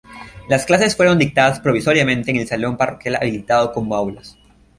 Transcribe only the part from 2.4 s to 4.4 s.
salón parroquial habilitado como aulas.